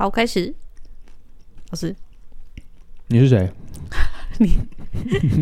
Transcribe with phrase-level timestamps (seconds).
[0.00, 0.54] 好，开始。
[1.68, 1.94] 老师，
[3.08, 3.50] 你是谁？
[4.40, 4.56] 你，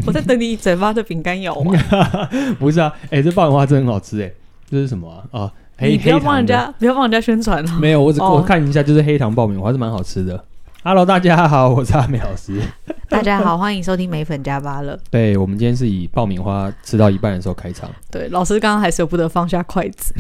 [0.04, 1.81] 我在等你嘴巴的饼干咬完。
[2.58, 4.29] 不是啊，哎、欸，这爆米花真的很好吃哎，
[4.68, 5.42] 这是什么啊？
[5.42, 7.71] 啊、黑你不要帮人家，不要帮人家宣传了。
[7.79, 8.32] 没有，我只、oh.
[8.32, 10.44] 我看一下，就是黑糖爆米花是蛮好吃的。
[10.82, 12.61] Hello，大家好，我是阿美老师。
[13.09, 14.98] 大家好，欢迎收听美粉加八乐。
[15.09, 17.88] 对，我们今天是以爆米花吃到一半的时候开场。
[18.11, 20.12] 对，老师刚刚还舍不得放下筷子。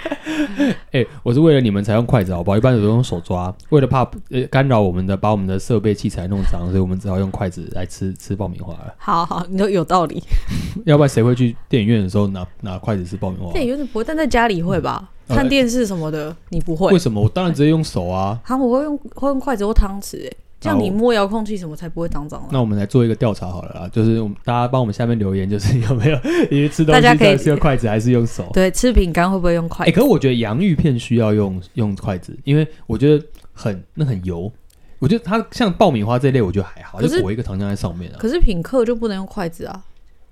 [0.92, 2.56] 哎、欸，我是为了你们才用筷子，好不好？
[2.56, 8.94] 一般都用手抓，为了怕呃干扰我们的，把我们的设备器材弄脏，所以我们只好用筷子来吃吃爆米花了。
[8.98, 10.22] 好好，你说有道理。
[10.86, 13.52] 要不然谁会去电影院的时候拿拿筷子吃爆米花？
[13.52, 15.10] 电影院不会，但在家里会吧？
[15.28, 16.90] 嗯、看电视什么的，你不会？
[16.92, 17.20] 为什么？
[17.22, 18.40] 我当然直接用手啊。
[18.42, 20.32] 好，我会用会用筷子或汤匙、欸，哎。
[20.60, 22.48] 这样你摸遥控器什么才不会脏脏的？
[22.52, 26.18] 那我们来做一个调查好了啦，就是我们大家帮我们下面留言，就是有没有
[26.50, 28.48] 因为吃东西可以是用筷子还是用手？
[28.52, 29.90] 对，吃饼干会不会用筷子？
[29.90, 34.52] 哎、欸，可是我觉得洋芋片需要用用筷子，因为我觉得很那很油。
[34.98, 38.16] 我觉得它像爆米花这类，我觉得还好，就裹一个糖浆在上面啊。
[38.18, 39.82] 可是品客就不能用筷子啊。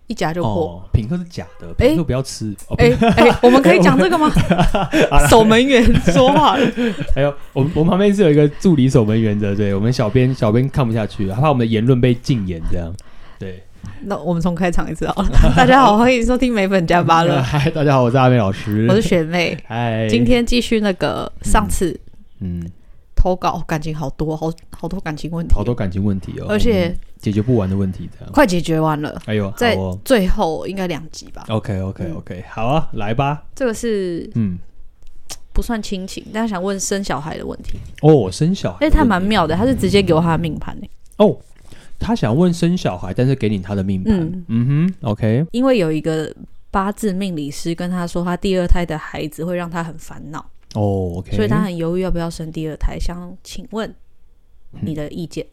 [0.09, 2.55] 一夹就破，哦，品客是假的，品客不要吃。
[2.79, 4.31] 哎哎， 我们可以讲这个吗？
[5.29, 6.57] 守门员说话。
[7.15, 12.91] 还有，我们我们旁边是有一个助理守门员的，对我们小编小编看不下去，怕我们的言论被禁言，这样。
[13.39, 13.63] 对，
[14.05, 15.29] 那我们重开场一次好了。
[15.55, 17.43] 大家好，欢迎收听美粉加巴乐。
[17.43, 19.57] 嗨，大家好，我是阿美老师，我是学妹。
[19.67, 21.91] 嗨，今天继续那个上次，
[22.41, 22.61] 嗯。
[22.61, 22.71] 嗯
[23.21, 29.21] 投稿感情好多，好好多感情问题，好多感情问题哦，而且、嗯、解决不完的问题，这样快解决完了。
[29.27, 33.45] 哎呦，在最后应该两集吧？OK OK OK，、嗯、好啊，来吧。
[33.55, 34.59] 这个是嗯，
[35.53, 40.87] 不算亲情，但是想问生小孩的问题哦，生小孩，哎，他蛮妙的，他是直接给我他的命盘呢。
[41.17, 41.37] 哦，
[41.99, 46.33] 他想问生小孩，但是给你他的命盘，嗯，嗯哼，OK，因为有一个
[46.71, 50.39] 八字命理师跟他说，他第二胎的孩子会让他很烦恼。
[50.75, 50.81] 哦、
[51.17, 53.93] oh，OK，所以他很犹豫要不要生第二胎，想请问
[54.83, 55.45] 你的意见。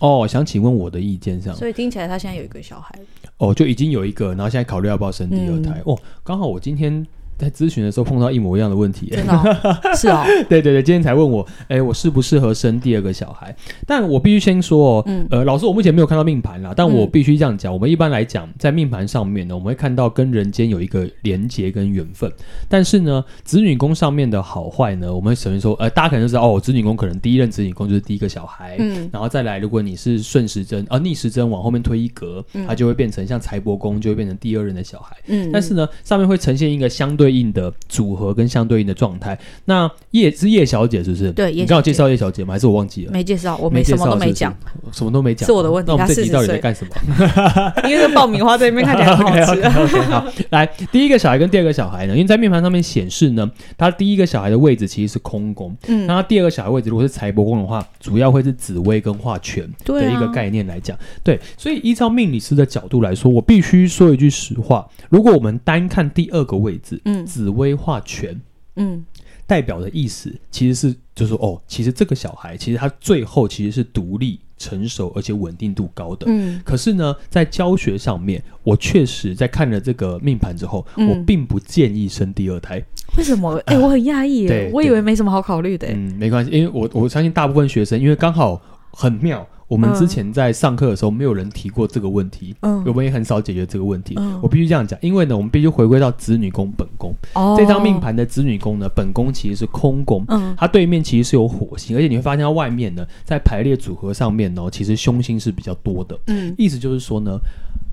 [0.00, 2.98] 哦、oh，想请问我的意见上，所以听起来他现在有一个小孩。
[3.36, 5.80] 哦、oh，就已经有一个，然后现在考虑要不要生第二胎。
[5.84, 7.06] 哦、嗯，刚、oh, 好我今天。
[7.38, 13.54] 在咨询的时候碰到一模一样的问题，真的、哦、 是啊、哦，对对对，今天才问我，哎、欸，我适不适合生第二个小孩？
[13.86, 22.30] 但我必须先说，嗯，呃，老师，我目前没有看到命盘啦，但我必须这样讲、嗯，我们一般来讲，在命盘上面呢，我们会看到跟人间有一个连结跟缘分，
[22.68, 38.12] 但是呢，子女宫上面的好坏呢，我们首先说，呃，大家可能就知道，哦，子女宫可能第一任子女宫就是第一个小孩，嗯，然后再来，如果你是顺时针，啊，逆时针往后面推一格，嗯、它就会变成像财帛宫，就会变成第二任的小孩，嗯，但是呢，上面会呈现一个相对应的组。
[38.12, 41.32] 合跟相对应的状态，那叶是叶小姐是不是？
[41.32, 42.52] 对，你刚好介绍叶小姐吗？
[42.52, 43.12] 还是我忘记了？
[43.12, 44.54] 没介绍，我没什么都没讲，
[44.92, 45.88] 什么都没讲，是我的问题。
[45.88, 46.92] 那我们这集到底在干什么？
[47.88, 49.60] 因为这爆米花这边看起来很好吃。
[49.62, 52.12] okay, okay, okay, 好，来，第一个小孩跟第二个小孩呢？
[52.14, 68.40] 因为在面盘上面显示呢，他第一个小孩的位置其实是空宫，嗯，那他第二个小孩位置如果是财帛宫的话，主要会是紫薇跟化权的一个概念来讲，对，啊，对，所以依照命理师的角度来说，我必须说一句实话，如果我们单看第二个位置，嗯，紫薇化权。
[68.76, 69.04] 嗯，
[69.46, 76.24] 代表的意思其实是，就是说，哦，其实这个小孩，其实他最后其实是独立、成熟而且稳定度高的。
[76.28, 82.82] 嗯，可是呢，在教学上面，我确实在看了这个命盘之后，嗯，我并不建议生第二胎。
[83.18, 83.56] 为什么？
[83.66, 85.86] 哎、欸，我很讶异，对，我以为没什么好考虑的。
[85.88, 88.58] 嗯，没关系，因为我我相信大部分学生，因为刚好
[88.90, 89.46] 很妙。
[89.72, 94.14] 我们之前在上课的时候，没有人提过这个问题，嗯，我们也很少解决这个问题。
[94.18, 97.14] 嗯，我必须这样讲，因为呢，我们必须回归到子女宫本宫。
[97.32, 106.18] 哦，这张命盘的子女宫呢，本宫其实是空宫，嗯，它对面其实是有火星，而且你会发现它外面呢，在排列组合上面呢，其实凶星是比较多的。
[106.26, 107.38] 嗯，意思就是说呢，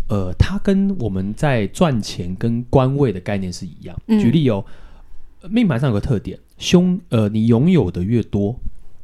[0.10, 3.98] 呃，它跟我们在赚钱跟官位的概念是一样。
[4.08, 4.66] 嗯，举例哦，
[5.50, 8.60] 命盘上有个特点，凶，呃，你拥有的越多。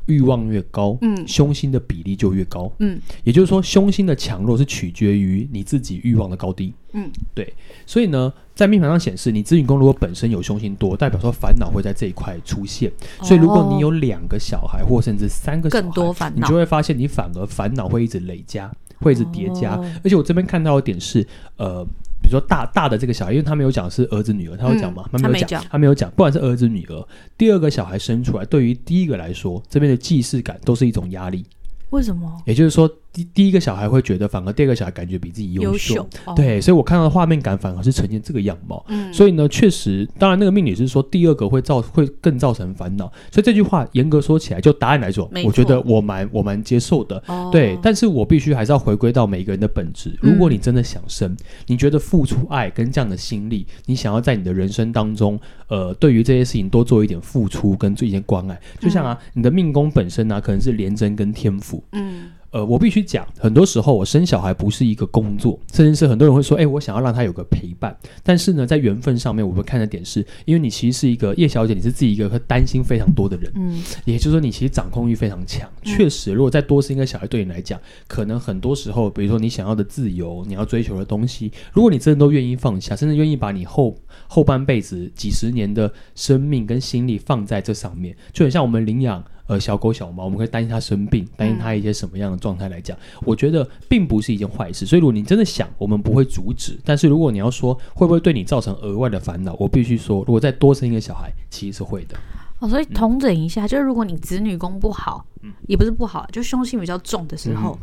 [0.08, 7.52] 欲望越高，嗯，凶心的比例就越高，嗯，也就是说，凶心的强弱是取决于你自己欲望的高低，嗯，对，
[7.86, 21.26] 所以呢，在命盘上显示，你子女宫如果本身有凶心多，代表说烦恼会在这一块出现，哦，所以如果你有两个小孩或甚至三个小孩，更多烦恼，你就会发现你反而烦恼会一直累加，会一直叠加，哦，而且我这边看到的点是，
[21.58, 21.86] 呃。
[22.26, 25.08] 比如说大大的这个小孩，因为他没有讲是儿子女儿，他有讲吗？
[25.14, 26.10] 嗯、他没有讲，他没有讲。
[26.12, 27.08] 不管是儿子女儿，
[27.38, 31.46] 第二个小孩生出来，对于第一个来说，这边的既视感都是一种压力。
[31.92, 32.42] 为什么？
[32.46, 38.84] 也就是说，第第一个小孩会觉得，反而第二个小孩感觉比自己优秀，优秀哦、对，所以我看到的画面感反而是呈现这个样貌。
[38.90, 47.24] 嗯，所以呢，确实，当然那个命理是说第二个会造会更造成烦恼，所以这句话严格说起来，就答案来说，我觉得我蛮我蛮接受的。
[47.28, 50.14] 哦、对，但是我必须还是要回归到每一个人的本质。
[50.22, 55.40] 如果你真的想生，嗯、你觉得付出爱跟这样的心力，你想要在你的人生当中，
[55.70, 61.82] 呃，对于这些事情多做一点付出跟做一些关爱，就像啊，你的命宫本身呢、啊，可能是廉贞跟天府。
[61.94, 62.26] 嗯。
[62.56, 67.94] 呃，我必须讲，很多时候我生小孩不是一个工作，甚至是很多人会说，哎，我想要让他有个陪伴。
[68.24, 75.70] 但是呢，在缘分上面，我会看的点是，因为你其实是一个叶小姐，你是自己一个会担心非常多的人，嗯，也就是说你其实掌控欲非常强。
[75.84, 83.94] 嗯、确实，如果再多生一个小孩，对你来讲，可能很多时候，比如说你想要的自由，你要追求的东西，如果你真的都愿意放下，甚至愿意把你后
[84.30, 89.22] 后半辈子几十年的生命跟心力放在这上面，就很像我们领养。
[89.48, 94.86] 呃，小狗小猫，我们会担心它生病，担心它一些什么样的状态来讲，嗯、我觉得并不是一件坏事。
[94.86, 96.80] 所以，如果你真的想，我们不会阻止。
[96.84, 102.18] 但是，如果你要说会不会对你造成额外的烦恼，我必须说，如果再多生一个小孩，其实是会的。
[102.60, 107.78] 哦，所以同整一下，嗯、就是如果你子女宫不好，嗯，也不是不好，就凶星比较重的时候，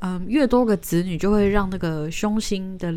[0.00, 2.92] 嗯，嗯，越多个子女就会让那个凶星的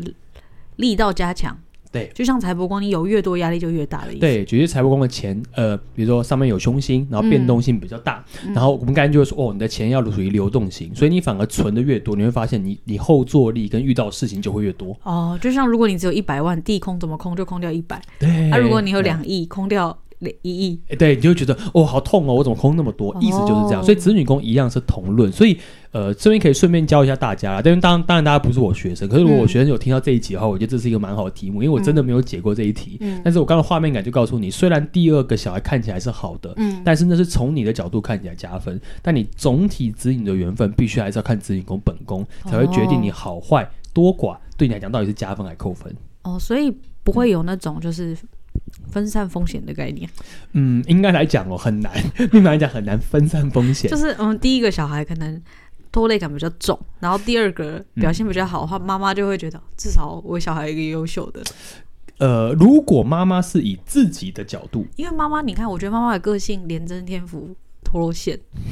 [0.76, 1.56] 力道加强。
[1.94, 4.20] 对，就像财帛宫，你有越多压力就越大的意思。
[4.20, 14.98] 对，举例财帛宫的钱，呃，比如说上面有凶星，然后变动性比较大，嗯、然后我们刚才就会说，哦，你的钱要属于流动型，所以你反而存的越多，你会发现你你后坐力跟遇到事情就会越多。
[15.04, 18.02] 哦，就像如果你只有一百万，地空怎么空就空掉一百。
[18.18, 19.96] 对，那、啊、如果你有两亿，空掉。
[20.42, 23.14] 一亿，对，你就会觉得哦，好痛哦，我怎么空那么多？
[23.20, 25.30] 意思就是这样，所以子女宫一样是同论。
[25.32, 25.58] 所以，
[25.92, 27.62] 呃，这边可以顺便教一下大家啦。
[27.62, 33.00] 但是当当然，大家不是我学生，可是如果我学生有听到这一集的话，我觉得这是一个蛮好的题目，因为我真的没有解过这一题。
[33.22, 45.94] 但是我刚刚画面感就告诉你，虽然第二个小孩看起来是好的，嗯，但是那是从你的角度看起来加分，但你总体子女的缘分必须还是要看子女宫本宫才会决定你好坏多寡，对你来讲到底是加分还是扣分。
[46.22, 46.72] 哦，所以
[47.02, 48.16] 不会有那种就是。
[48.90, 50.08] 分散风险的概念，
[50.52, 51.92] 嗯，应该来讲哦，很难，
[52.32, 53.90] 另外来讲很难分散风险。
[53.90, 55.40] 就是嗯，第一个小孩可能
[55.90, 61.42] 拖累感比较重，然后第二个表现比较好的话，妈妈、嗯、就会觉得至少我小孩一个优秀的。
[62.18, 67.56] 呃，如果妈妈是以自己的角度，因为妈妈，你看，我觉得妈妈的个性廉贞天府。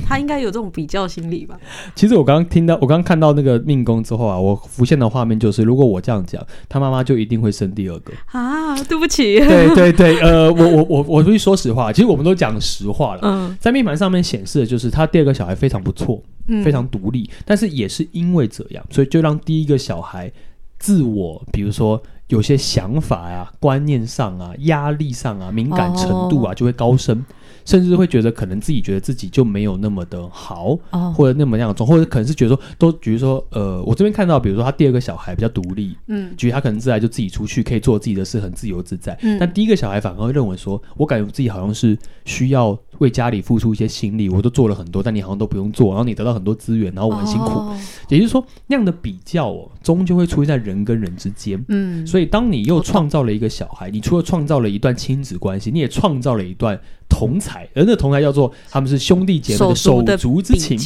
[0.07, 1.59] 他应该有这种比较心理吧？
[1.95, 8.77] 其实我刚刚听到，我刚刚看到那个命宫之后啊，我浮现的画面就是，如果我这样讲，他妈妈就一定会生第二个啊！
[8.85, 13.21] 对不起，对对对， 呃，我我我我必须说实话，其实我们都讲实话了。
[13.23, 20.31] 嗯，在命盘上面显示的就是他第二个小孩非常不错，嗯，非常独立，但是也是因为这样，所以就让第一个小孩
[20.79, 27.25] 自我，比如说有些想法呀、啊、观念上啊、压力上啊、敏感程度啊，就会高升。
[27.64, 39.17] 甚至会觉得可能自己觉得自己就没有那么的好，哦、或者那么样重，或者可能是觉得说，都比如说，呃，我这边看到，比如说他第二个小孩比较独立，嗯，觉得他可能自来就自己出去可以做自己的事，很自由自在。
[39.23, 47.50] 嗯，但第一个小孩反而会认为说，我感觉自己好像是需要为家里付出一些心力，我都做了很多，但你好像都不用做，然后你得到很多资源，然后我很辛苦。
[47.50, 47.76] 哦、
[48.08, 51.62] 也就是说，那样的比较哦，终究会出现在人跟人之间。
[51.69, 56.79] 嗯，所以当你又创造了一个小孩，你除了创造了一段亲子关系，你也创造了一段。
[57.12, 60.79] 同才，而那同才叫做他们是兄弟姐妹的手足之情，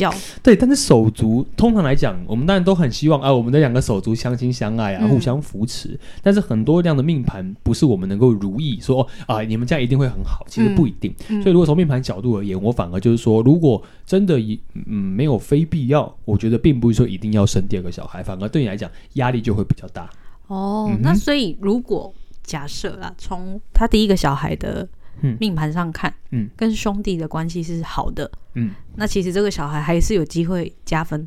[0.43, 0.57] 对。
[0.57, 5.97] 但是手足通常来讲，我们当然都很希望啊，我们的两个手足相亲相爱啊，嗯、互相扶持。
[6.23, 11.15] 但是很多这样的命盘不是我们能够如意说啊，你们家一定会很好，其实不一定。
[11.29, 14.37] 嗯、所以如果从命盘角度而言，我反而就是说，如果真的
[14.75, 20.11] 嗯没有非必要，我觉得并不是说一定要生第二个小孩，反而对你来讲压力就会比较大。
[20.49, 22.13] 哦，嗯、那所以如果
[22.43, 24.89] 假设啊，从他第一个小孩的。
[25.23, 31.27] 嗯，命盘上看，嗯，跟兄弟的关系是好的，嗯，那其实这个小孩还是有机会加分。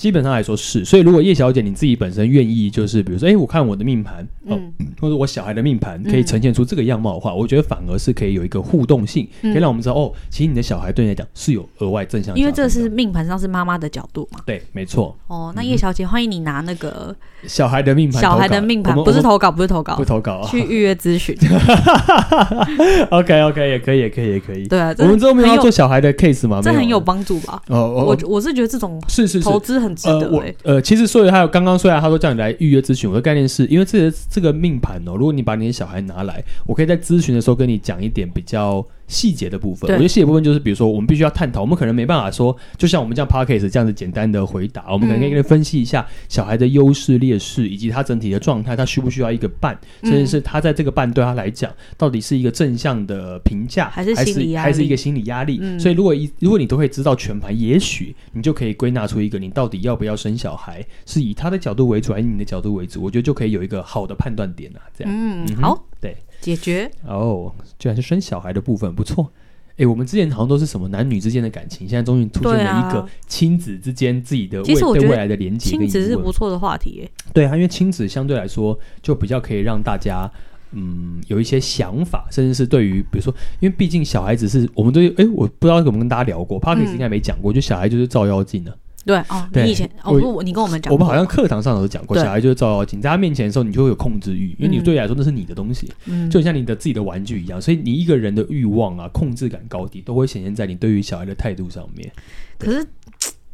[0.00, 4.58] 基本上来说是，所以如果叶小姐你自己本身愿意，就是比如说，哎，我看我的命盘，哦，
[4.98, 14.40] 或者我小孩的命盘可以呈现出这个样貌的话，我觉得反而是可以有一个互动性，可以让我们知道，哦，其实你的小孩对你来讲是有额外正向，因为这是命盘上是妈妈的角度嘛。
[14.46, 15.14] 对，没错。
[15.26, 17.14] 哦，那叶小姐，欢迎你拿那个
[17.46, 21.36] 小孩的命盘，小孩的命盘不是投稿，不是投稿，不投稿，去预约咨询。
[23.10, 24.66] OK，OK，也可以，也可以，也可以。
[24.66, 26.62] 对啊，我们之后没有要做小孩的 case 吗？
[26.64, 27.60] 这很有帮助吧？
[27.68, 29.89] 哦，我我是觉得这种是是投资很。
[30.04, 55.60] 呃，我呃，其实所以还有刚刚虽然他说叫你来预约咨询，我的概念是因为这个这个命盘哦，如果你把你的小孩拿来，我可以在咨询的时候跟你讲一点比较细节的部分，我觉得细节部分就是，比如说我们必须要探讨，我们可能没办法说，就像我们这样 podcast 这样子简单的回答，我们可能可以分析一下小孩的优势劣势，以及他整体的状态，他需不需要一个伴，甚至是他在这个伴对他来讲，到底是一个正向的评价，还是还是还是一个心理压力？
[55.78, 63.02] 所以如果一如果你都会知道全盘，也许你就可以归纳出一个你到底要不要生小孩，是以他的角度为主，还是你的角度为主？
[63.02, 66.16] 我觉得就可以有一个好的判断点啊，这样，嗯，好，对。
[66.40, 69.30] 解决哦，居然是生小孩的部分不错。
[69.76, 75.70] 哎，我们之前好像都是什么男女之间的感情，现在终于出现了一个亲子之间自己的未对未来的连接。
[75.70, 80.30] 亲子是不错的话题，哎，对啊，因为亲子相对来说就比较可以让大家
[80.72, 88.72] 嗯有一些想法，甚至是对于比如说，因为毕竟小孩子是我们都哎，我不知道怎么跟大家聊过 p a r k e s 应该没讲过，就小孩就是照妖镜呢。
[89.10, 95.92] 对哦，你以前哦不，你跟我们讲，我们好像课堂上有讲过，小孩就是照妖镜，在他面前的时候，你就会有控制欲，因为你对你来说那是你的东西，
[96.30, 102.10] 就像你的自己的玩具一样，所以你一个人的欲望啊、控制感高低，都会显现在你对于小孩的态度上面。
[102.58, 102.86] 可是，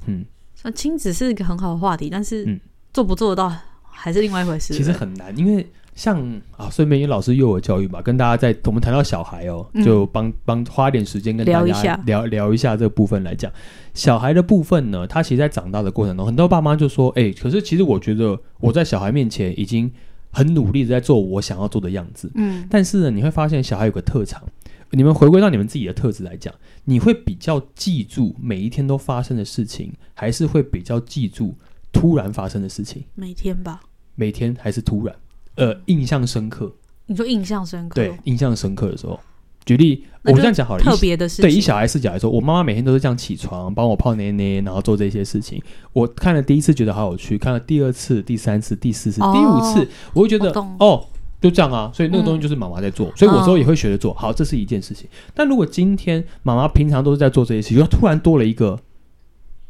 [0.07, 0.25] 嗯，
[0.75, 2.61] 亲子是一个很好的话题，但是
[2.93, 3.51] 做不做得到
[3.83, 4.75] 还是另外一回事。
[4.75, 5.67] 其实很难，因为。
[5.97, 6.23] 像
[6.57, 12.01] 啊，顺便因为老师幼儿教育嘛，跟大家在我们谈到小孩哦，就帮帮花点时间跟大家聊一下。
[12.05, 13.51] 聊聊一下这个部分来讲，
[13.95, 19.91] 小孩的部分呢，他其实，在长大的过程中，很多爸妈就说，哎，可是其实我觉得我在小孩面前已经
[20.31, 24.43] 很努力的在做我想要做的样子，嗯，但是呢，你会发现小孩有个特长，
[24.91, 26.53] 你们回归到你们自己的特质来讲，
[26.85, 31.55] 你会比较记住每一天都发生的事情，还是会比较记住
[31.91, 33.03] 突然发生的事情？
[33.15, 33.81] 每天吧，
[34.15, 35.17] 每天还是突然？
[35.57, 36.73] 呃，印象深刻。
[37.07, 37.95] 你说印象深刻？
[37.95, 39.19] 对，印象深刻的时候，
[39.65, 40.83] 举例，我这样讲好了。
[40.83, 41.43] 特别的事情。
[41.43, 45.63] 对，以小孩视角来说，我妈妈每天都是这样起床，帮我泡奶奶，然后做这些事情。
[45.93, 51.07] 我看了第一次觉得好有趣，看了第二次、第三次、第四次、哦、第五次，我会觉得哦，
[51.41, 51.91] 就这样啊。
[51.95, 54.13] 所以那个东西就是妈妈在做，嗯、所以我之后也会学着做。
[54.15, 55.09] 好，这是一件事情。
[55.33, 58.79] 但如果今天妈妈平常都是在做这些事情，突然多了一个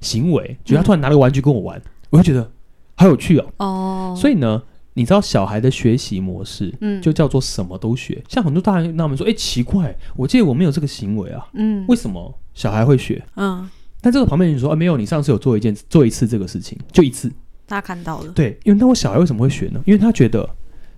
[0.01, 2.51] 行为，就她突然拿了个玩具跟我玩，嗯、我会觉得
[2.95, 3.47] 好有趣哦。
[3.59, 4.63] 哦，所以呢。
[4.97, 8.15] 你知道小孩的学习模式，嗯，就叫做什么都学。
[8.15, 13.23] 嗯、像很多大人那么说，哎、欸，奇怪，我记得我没有这个行为啊，嗯，为什么小孩会学？
[13.37, 13.69] 嗯，
[14.01, 17.29] 但这个旁边人说，啊，没有，你上次有做一件做一次这个事情，就一次，
[17.67, 19.83] 大家看到了，对，因为那我小孩为什么会学呢？
[19.85, 20.49] 因为他觉得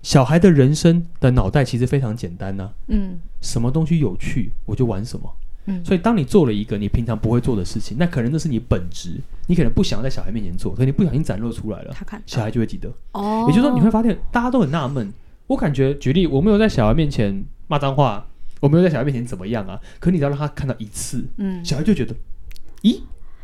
[0.00, 5.28] 小孩的人生的脑袋其实非常简单呢、啊，嗯，什么东西有趣我就玩什么。
[5.84, 12.92] 所以，当你做了一个你平常不会做的事情，那可能那是你本职，你可能不想要在小孩面前做，可你不小心展露出来了，他看小孩就会记得。
[13.12, 15.12] 哦，也就是说，你会发现大家都很纳闷。
[15.46, 18.26] 我感觉，举例，我没有在小孩面前骂脏话，
[18.60, 19.80] 我没有在小孩面前怎么样啊？
[19.98, 22.14] 可你只要让他看到一次，嗯，小孩就觉得，
[22.82, 23.00] 咦，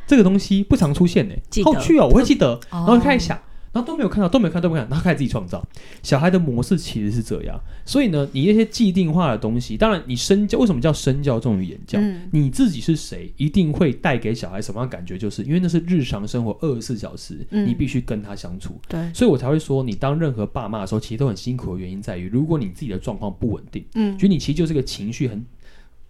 [0.07, 3.39] 这个东西不常出现呢，好趣哦，我会记得，然后开始想。
[3.75, 5.67] 然后都没有看到，都没有看，都没有看到，他开始自己创造。
[6.01, 11.99] 小孩的模式其实是这样，所以呢，你那些既定化的东西，当然你身教为什么叫身教重于言教？
[12.01, 15.19] 嗯、你自己是谁，一定会带给小孩什么样的感觉？
[15.19, 18.81] 就是因为那是日常生活二十四小时，嗯、你必须跟他相处。
[18.89, 25.45] 对，所以我才会说，你当任何爸妈的时候，其实都很辛苦的原因在于，如果你自己的状况不稳定，嗯，觉得你其实就是个情绪很。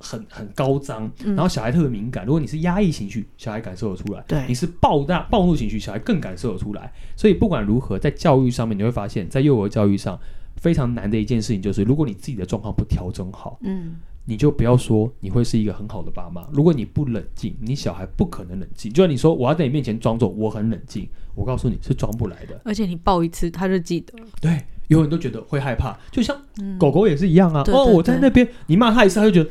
[0.04, 2.24] 很很高涨，然后小孩特别敏感。
[2.24, 6.92] 嗯、如果你是压抑情绪，小孩感受得出来；对，你是暴大暴怒情绪，小孩更感受得出来。
[7.16, 10.18] 所以不管如何，在教育上面，你会发现，在幼儿教育上
[10.56, 13.96] 非常难的一件事情，就是如果你自己的状况不调整好，嗯，
[14.26, 16.46] 你就不要说你会是一个很好的爸妈。
[16.52, 18.92] 如果你不冷静，你小孩不可能冷静。
[18.92, 22.60] 就像你说，我要在你面前装作我很冷静，我告诉你是装不来的。
[22.64, 24.12] 而且你抱一次，他就记得。
[24.40, 26.36] 对，有人都觉得会害怕，就像
[26.78, 27.62] 狗狗也是一样啊。
[27.66, 29.50] 嗯、哦，我在那边，你骂他一次，他就觉得。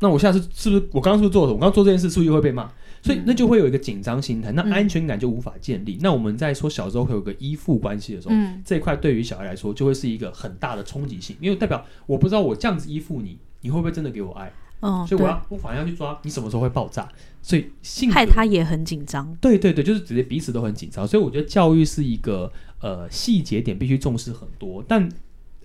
[0.00, 1.52] 那我下次是不是我刚刚是不是做的？
[1.52, 2.70] 我刚刚做这件事是不是又会被骂？
[3.02, 5.94] 所以那就会有一个紧张心态，那安全感就无法建立。
[5.94, 14.52] 嗯、那我们在说小时候会有个依附关系的时候，嗯、这一块对于小孩来说就会是一个很大的冲击性，因为代表我不知道我这样子依附你，你会不会真的给我爱？
[14.80, 17.08] 哦，所以我要我反而要去抓你什么时候会爆炸，
[17.40, 19.34] 所以性害他也很紧张。
[19.40, 21.06] 对对对，就是直接彼此都很紧张。
[21.06, 22.50] 所以我觉得教育是一个
[22.80, 25.08] 呃细节点必须重视很多，但。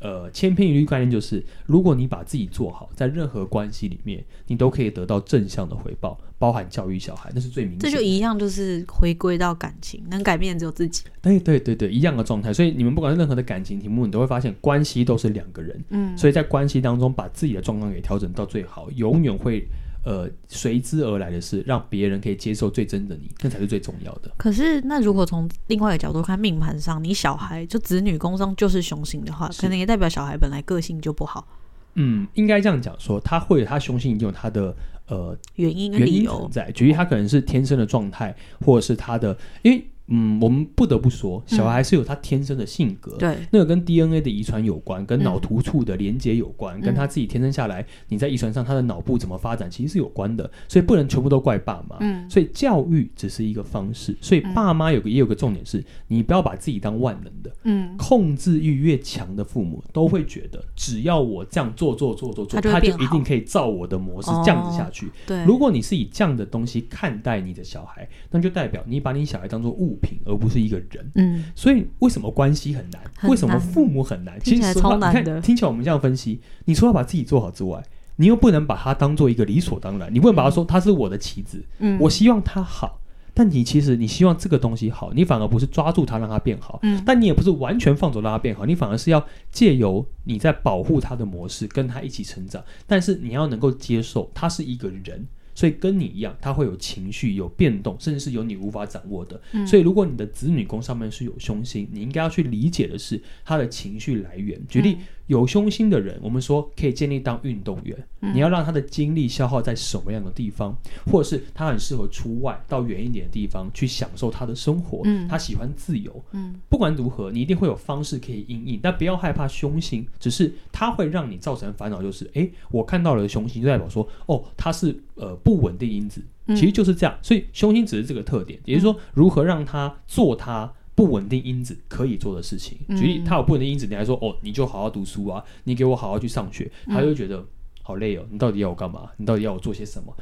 [0.01, 7.89] 呃，千篇一律概念就是，如果你把自己做好，在任何关系里面，你都可以得到正向的回报，包含教育小孩，那是最明显的。
[7.89, 11.03] 这就一样，就是回归到感情，能改变只有自己。
[11.21, 12.51] 对对对对，一样的状态。
[12.51, 15.83] 所以你们不管是任何的感情题目，你都会发现，关系都是两个人。
[15.89, 19.67] 嗯，所以在关系当中，把自己的状况给调整到最好，永远会。
[20.03, 24.31] 呃，随之而来的是让别人可以接受最真的你，那才是最重要的。
[24.37, 31.47] 可是，那如果从另外一个角度看，命盘上你小孩就子女宫上就是雄性的话，可能也代表小孩本来个性就不好。
[31.95, 34.75] 嗯，应该这样讲说，他会有他雄性，有他的
[35.07, 36.71] 呃原因原因存在。
[36.71, 71.11] 举例，他可能是天生的状态，或者是他的，因为嗯，我们不得不说，小孩是有他天生的性格，对，那个跟 DNA 的遗传有关，跟脑突触的连接有关，跟他自己天生下来，你在遗传上他的脑部怎么发展，其实是有关的，所以不能全部都怪爸妈，嗯，所以教育只是一个方式，所以爸妈有个也有个重点是，你不要把自己当万能的，嗯，控制欲越强的父母都会觉得，只要我这样做做做做做，他就一定可以照我的模式这样子下去，对，如果你是以这样的东西看待你的小孩，那就代表你把你小孩当做物品，而不是一个人。
[71.15, 73.01] 嗯，所以为什么关系很难？
[73.29, 74.39] 为什么父母很难？
[74.41, 75.39] 其实超难的。
[75.41, 77.83] 听起来我们这样分析，你除了把自己做好之外，
[78.17, 80.13] 你又不能把他当做一个理所当然。
[80.13, 82.99] 你不能把他说他是我的棋子，嗯，我希望他好。
[83.33, 92.61] 但你其实你希望这个东西好，你反而不是抓住他让他变好，嗯，但你也不是完全放走让他变好，你反而是要借由你在保护他的模式跟他一起成长。
[92.85, 95.25] 但是你要能够接受他是一个人。
[95.61, 99.39] 所以跟你一样，他会有情绪、有变动，甚至是有你无法掌握的。
[99.51, 104.59] 嗯、所以如果你的子女宫上面是有凶星，你应该要去理解的是他的情绪来源。
[104.67, 104.93] 举例。
[104.93, 107.97] 嗯有凶星的人，我们说可以建议当运动员。
[108.21, 110.75] 嗯、你要让他的精力消耗在什么样的地方，
[111.05, 115.01] 或者是他很适合出外到远一点的地方去享受他的生活。
[115.05, 116.23] 嗯、他喜欢自由。
[116.33, 122.01] 嗯、不管如何，你一定会有方式可以因应，但不要害怕凶星，只是它会让你造成烦恼。
[122.01, 126.21] 就是，哎，我看到了凶星，就代表说，哦，他是呃不稳定因子。
[126.49, 127.17] 其实就是这样。
[127.21, 130.71] 所以凶星只是这个特点，也就是说，如何让他做他。
[130.93, 137.43] 不稳定因子可以做的事情，举例，他有不稳定因子，你还说哦，你就好好读书啊，你给我好好去上学，他就觉得
[137.81, 139.09] 好累哦，你到底要我干嘛？
[139.17, 140.13] 你到底要我做些什么？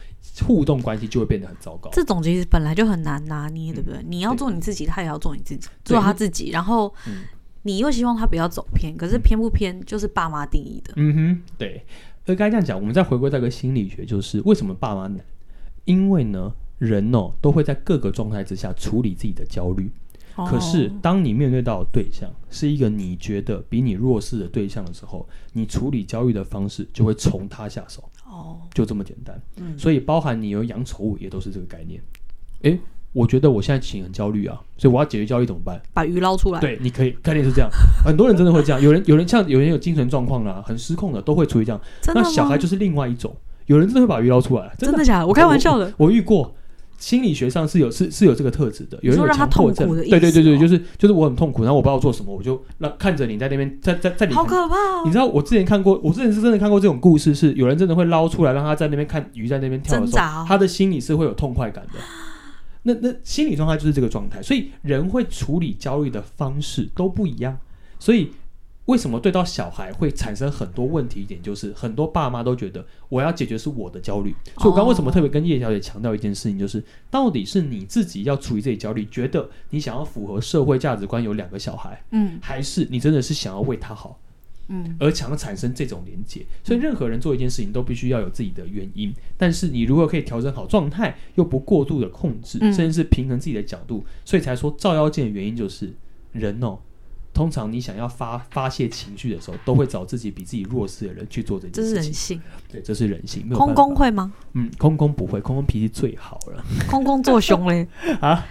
[0.46, 1.90] 互动关系就会变得很糟糕。
[1.92, 4.00] 这种其实本来就很难拿捏，对不对？
[4.08, 6.94] 你要做你自己，他也要做你自己，做他自己，然后
[7.64, 10.94] 你又希望他不要走偏，可是偏不偏就是爸妈定义的。
[10.96, 11.84] 嗯哼，对。
[12.26, 15.20] 而刚才这样讲，我们再回归到一个心理学，就是为什么爸妈难？
[15.86, 19.92] 因为呢，人哦都会在各个状态之下处理自己的焦虑。
[20.36, 28.04] 可是，当你面对到对象是一个你觉得比你弱势的对象的时候，你处理焦虑的方式就会从他下手。
[28.26, 29.42] 哦，就这么简单。
[29.58, 32.02] 嗯，所以包含你有养宠物也都是这个概念。
[32.62, 32.80] 诶，
[33.12, 35.82] 我觉得我现在情很焦虑啊，所以我要解决焦虑怎么办？
[35.94, 36.60] 把鱼捞出来。
[36.60, 37.70] 对，你可以概念是这样。
[38.06, 38.82] 很多人真的会这样。
[38.82, 41.82] 有人有人像有人有精神状况啦，很失控的，都会处理这样。
[42.14, 43.36] 那小孩就是另外一种。
[43.66, 44.74] 有人真的会把鱼捞出来。
[44.78, 45.28] 真的假的？
[45.28, 45.92] 我开玩笑的。
[45.98, 46.56] 我遇过。
[47.00, 54.76] 心理学上是有是是有这个特质的，有人有强迫症，对对对对，就是就是我很痛苦，然后我不知道做什么，我就让看着你在那边在在在里面，好可怕！
[55.06, 62.00] 你知道我之前看过，我之前是真的看过这种故事，是有人真的会捞出来让他在那边看鱼在那边跳的时候，他的心里是会有痛快感的。
[62.84, 67.58] 那那心理状态就是这个状态，所以人会处理焦虑的方式都不一样，
[67.98, 68.32] 所以。
[68.90, 71.22] 为什么对到小孩会产生很多问题？
[71.22, 84.20] 一点就是很多爸妈都觉得我要解决是我的焦虑，所以我刚刚为什么特别跟叶小姐强调一件事情，就是到底是你自己要处理这些焦虑，觉得你想要符合社会价值观有两个小孩，嗯，还是你真的是想要为他好，
[84.70, 86.44] 嗯，而想要产生这种连结？
[86.64, 95.94] 所以任何人做一件事情都必须要有自己的原因，但是你如果可以调整好状态，又不过度的控制，甚至是平衡自己的角度，所以才说照妖镜的原因就是
[96.32, 96.80] 人哦。
[97.40, 101.96] 通常你想要发发泄情绪的时候，都会找自己比自己弱势的人去做这件事情。
[101.96, 103.50] 这是人性，对，这是人性。
[103.52, 104.34] 空空会吗？
[104.56, 106.62] 嗯，空空不会，空空脾气最好了。
[106.90, 107.88] 空空做凶嘞
[108.20, 108.46] 啊！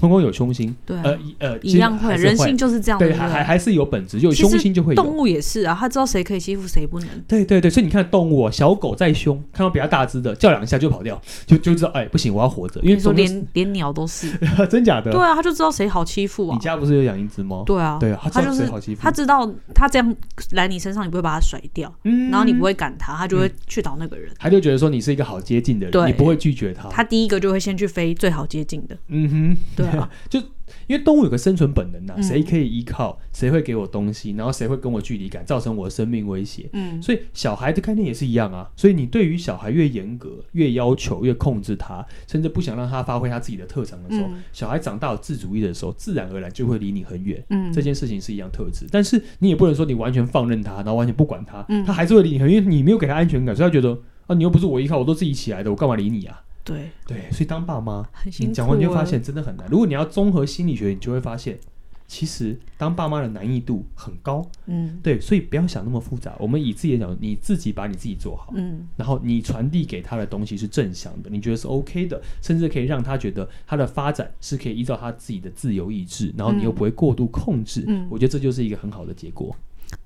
[0.00, 4.94] 空宫有凶心，对，呃呃，一样会，人性就是这样，对，还还还是有本质，有凶心就会。
[4.94, 7.08] 动物也是啊，他知道谁可以欺负，谁不能。
[7.28, 12.80] 对对对，所以你看动物，小狗再凶，看到比较大只的，叫两下就跑掉，就就知道，哎，不行，我要活着。
[12.82, 14.28] 因为说连连鸟都是，
[14.68, 15.10] 真假的？
[15.12, 16.54] 对啊，他就知道谁好欺负啊。
[16.54, 17.62] 你家不是有养一只猫？
[17.64, 20.16] 对啊，对啊，他就是好欺负，他知道他这样
[20.52, 24.30] 来你身上，你不会把它甩掉，嗯然后你不会赶他，他就会去找那个人。
[24.38, 26.88] 他就觉得说你是一个好接近的人，你不会拒绝他。
[26.88, 28.96] 他第一个就会先去飞最好接近的。
[29.08, 30.40] 嗯哼，对啊， 就。
[30.86, 36.68] 因为动物有个生存本能呐，谁可以依靠，谁会给我东西，然后谁会跟我距离感，造成我的生命威胁。
[36.72, 38.68] 嗯，所以小孩的概念也是一样啊。
[38.74, 47.44] 所以你对于小孩越严格、越要求、越控制他，甚至不想让他发挥他自己的特长的时候，小孩长大有自主意的时候，自然而然就会离你很远。
[47.50, 56.42] 嗯，这件事情是一样特质，但是你也不能说你完全放任他，然后完全不管他，他还是会离你很远，因为你没有给他安全感，所以他觉得啊，你又不是我依靠，我都自己起来的，我干嘛理你啊？
[56.64, 59.66] 对对，所以当爸妈，你讲完你就发现真的很难。
[59.68, 61.58] 如果你要综合心理学，你就会发现，
[62.06, 64.46] 其实当爸妈的难易度很高。
[64.66, 66.36] 嗯，对，所以不要想那么复杂。
[66.38, 77.84] 我们以自己的角度，你自己把你自己做好，嗯，然后你传递给他的东西是正向的，你觉得是 OK 的，甚至可以让他觉得他的发展是可以依照他自己的自由意志，然后你又不会过度控制。
[77.88, 79.56] 嗯，我觉得这就是一个很好的结果。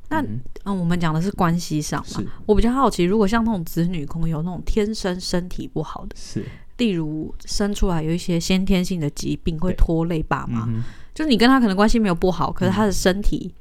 [0.08, 6.44] 那嗯，嗯，我们讲的是关系上嘛，我比较好奇，如果像那种子女空有那种天生身体不好的，是。
[6.78, 10.82] 例如生出来有一些先天性的疾病会拖累爸妈，嗯、
[11.14, 13.56] 就是你跟他可能关系没有不好，可是他的身体、嗯、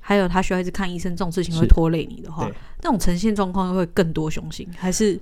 [0.00, 2.50] 还有他需要一直看医生这种事情会拖累你的话，
[2.82, 5.18] 那种呈现状况会更多凶性还是？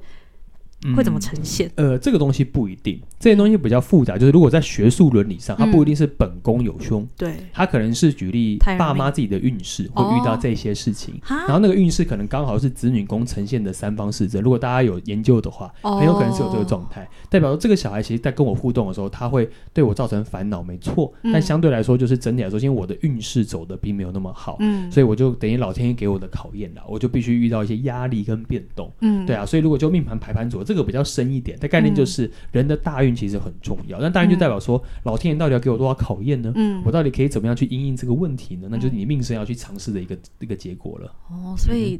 [0.96, 1.70] 会怎么呈现？
[1.76, 4.16] 嗯、呃，这个东西不一定，这些东西比较复杂。
[4.16, 14.40] 就是如果在学术伦理上，它不一定是本宫有凶，嗯、对，它可能是举例爸妈自己的运势会遇到这些事情，哦、然后那个运势可能刚好是子女宫呈现的三方四正。
[14.40, 21.12] 如果大家有研究的话，很有可能是有这个状态，哦、代表说这个小孩其实在跟我互动的时候，他会对我造成烦恼，没错。
[21.22, 29.44] 嗯、但相对来说，就是整体来说，因为我的运势走的并没有那么好，嗯，所以我就等于老天爷给我的考验了，我就必须遇到一些压力跟变动，嗯，对啊。
[29.44, 31.58] 所以如果就命盘排盘组这个比较深一点。
[31.58, 36.52] 的概念就是人的大运其实很重要，那大运就代表说老天爷到底要给我多少考验呢？
[36.54, 38.68] 嗯，我到底可以怎么样去应应这个问题呢？
[38.70, 41.10] 那就是你命生要去尝试的一个一个结果了。
[41.30, 41.98] 哦，所以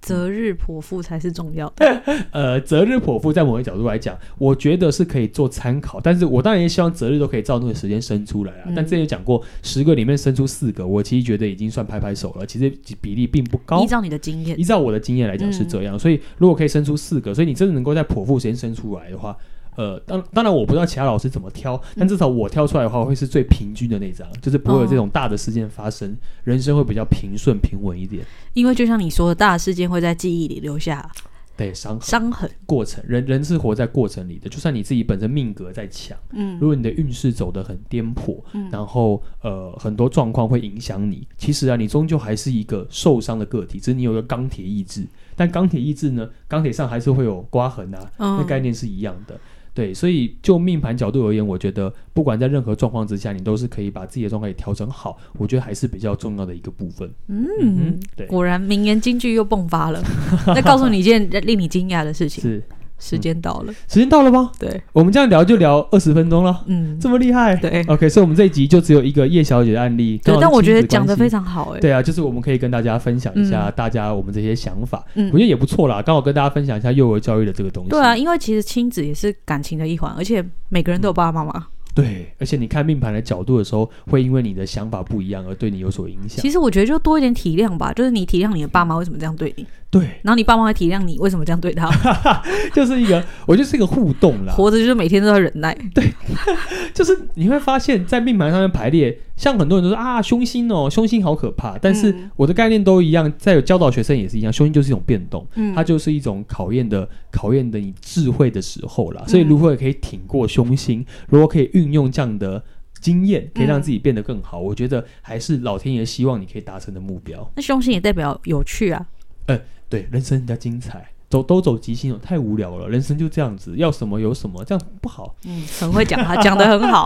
[0.00, 2.02] 择日剖腹才是重要的。
[2.32, 8.70] 呃，择日剖腹在某个角度来讲，我觉得是可以做参考，但是我当然也希望择日都可以照那个时间生出来啊。
[8.74, 12.46] 但之前讲过，十个里面生出四个，我其实觉得已经算拍拍手了。
[12.46, 13.82] 其实比例并不高。
[13.82, 15.98] 依照你的经验，依照我的经验来讲是这样。
[15.98, 19.36] 所以如果可以生出四个，所以你真的能够在剖腹时间生出来的话。
[19.78, 28.26] 呃，当当然我不知道其他老师怎么挑，但至少我挑出来的话会是最平均的那张，就是不会有这种大的事件发生，哦、人生会比较平顺平稳一点。
[28.54, 31.08] 因为就像你说的，大的事件会在记忆里留下
[31.56, 32.00] 对伤痕。
[32.00, 32.50] 伤痕。
[32.66, 34.48] 过程，人人是活在过程里的。
[34.48, 49.38] 就算你自己本身命格再强，嗯，如果你的运势走得很颠簸，嗯，然后呃很多状况会影响你，其实啊，你终究还是一个受伤的个体，只是你有个钢铁意志，但钢铁意志呢，钢铁上还是会有刮痕啊，那、嗯、概念是一样的。
[49.78, 55.16] 对，所以就命盘角度而言，我觉得不管在任何状况之下，你都是可以把自己的状态调整好。
[55.34, 57.08] 我觉得还是比较重要的一个部分。
[57.28, 60.02] 嗯，嗯对，果然名言金句又迸发了。
[60.52, 62.42] 再告诉你一件令你惊讶的事情。
[62.42, 62.60] 是。
[62.98, 64.50] 时间到了，嗯，时间到了吗？
[64.58, 81.66] 对，我们这样聊就聊二十分钟了，嗯，这么厉害，对，OK，所以我们这一集就只有一个叶小姐的案例，对，但我觉得讲的非常好，哎，对啊，就是我们可以跟大家分享一下大家我们这些想法，嗯，我觉得也不错啦，刚好跟大家分享一下幼儿教育的这个东西，对啊，因为其实亲子也是感情的一环，而且每个人都有爸爸妈妈。
[81.94, 86.40] 对，而且你看命盘的角度的时候，会因为你的想法不一样而对你有所影响。
[86.40, 91.88] 其实我觉得就多一点体谅吧，就是你体谅你的爸妈为什么这样对你，对，然后你爸妈会体谅你为什么这样对他，
[92.74, 94.52] 就是一个，我觉得是一个互动啦。
[94.52, 96.12] 活着就是每天都要忍耐，对，
[96.92, 99.18] 就是你会发现在命盘上面排列。
[99.34, 101.78] 像很多人都说啊，凶星哦，凶星好可怕。
[101.78, 109.22] 但是我的概念都一样，在有教导学生也是一样，凶星就是一种变动，嗯，它就是一种考验的考验的你智慧的时候啦。
[109.28, 112.60] 所以如何可以挺过凶星，如果可以运用这样的
[113.00, 117.48] 经验，可以让自己变得更好，我觉得还是老天爷希望你可以达成的目标。
[117.54, 119.06] 那凶星也代表有趣啊，
[119.46, 119.56] 呃，
[119.88, 121.06] 对，人生比较精彩。
[121.30, 122.88] 走都走极星，太无聊了。
[122.88, 125.34] 人生就这样子，要什么有什么，这样不好。
[125.44, 127.04] 嗯，很会讲，他讲得很好。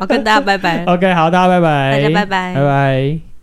[0.00, 0.84] 好，跟大家拜拜。
[0.92, 3.33] OK，好，大家拜拜，大家拜拜，拜拜。